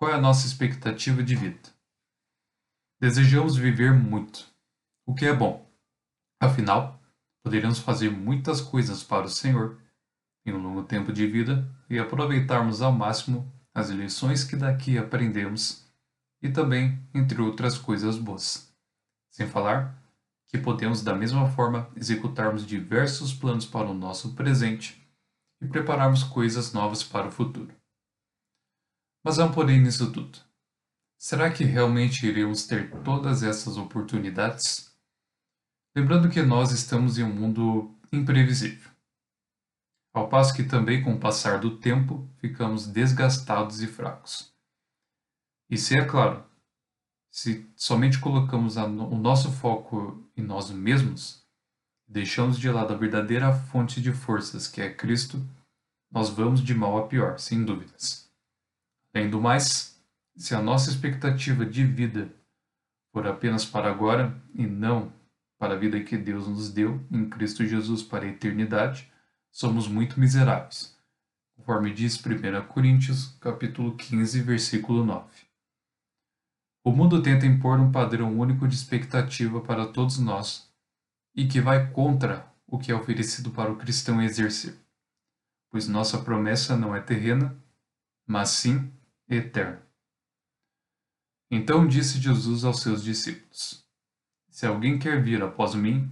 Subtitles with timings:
[0.00, 1.60] qual é a nossa expectativa de vida?
[2.98, 4.46] Desejamos viver muito,
[5.06, 5.70] o que é bom.
[6.40, 6.98] Afinal,
[7.44, 9.78] poderemos fazer muitas coisas para o Senhor
[10.46, 15.86] em um longo tempo de vida e aproveitarmos ao máximo as lições que daqui aprendemos
[16.40, 18.74] e também, entre outras coisas boas.
[19.30, 20.02] Sem falar
[20.46, 25.06] que podemos, da mesma forma, executarmos diversos planos para o nosso presente
[25.60, 27.79] e prepararmos coisas novas para o futuro.
[29.22, 30.38] Mas há um porém nisso tudo.
[31.18, 34.90] Será que realmente iremos ter todas essas oportunidades?
[35.94, 38.90] Lembrando que nós estamos em um mundo imprevisível.
[40.14, 44.52] Ao passo que também, com o passar do tempo, ficamos desgastados e fracos.
[45.68, 46.44] E se é claro,
[47.30, 51.46] se somente colocamos o nosso foco em nós mesmos,
[52.08, 55.40] deixamos de lado a verdadeira fonte de forças, que é Cristo,
[56.10, 58.29] nós vamos de mal a pior, sem dúvidas.
[59.12, 60.00] Além do mais,
[60.36, 62.32] se a nossa expectativa de vida
[63.12, 65.12] for apenas para agora e não
[65.58, 69.12] para a vida que Deus nos deu em Cristo Jesus para a eternidade,
[69.50, 70.96] somos muito miseráveis,
[71.56, 75.28] conforme diz 1 Coríntios, capítulo 15, versículo 9.
[76.82, 80.72] O mundo tenta impor um padrão único de expectativa para todos nós
[81.34, 84.74] e que vai contra o que é oferecido para o cristão exercer,
[85.70, 87.54] pois nossa promessa não é terrena,
[88.26, 88.90] mas sim
[89.30, 89.82] eterna.
[91.50, 93.84] Então disse Jesus aos seus discípulos:
[94.48, 96.10] Se alguém quer vir após mim,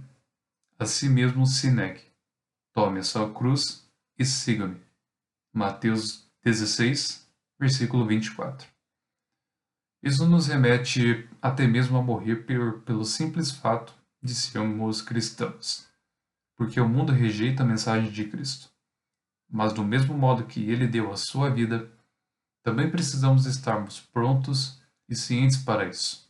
[0.77, 2.03] a si mesmo se negue.
[2.73, 4.81] Tome a sua cruz e siga-me.
[5.53, 8.67] Mateus 16, versículo 24.
[10.01, 15.87] Isso nos remete até mesmo a morrer por, pelo simples fato de sermos cristãos,
[16.55, 18.69] porque o mundo rejeita a mensagem de Cristo.
[19.49, 21.91] Mas do mesmo modo que ele deu a sua vida,
[22.69, 26.29] também precisamos estarmos prontos e cientes para isso,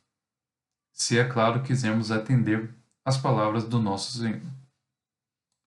[0.93, 2.73] se é claro quisermos atender
[3.03, 4.58] às palavras do nosso Senhor.